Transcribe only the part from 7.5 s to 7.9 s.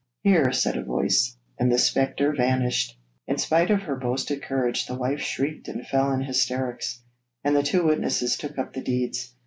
the two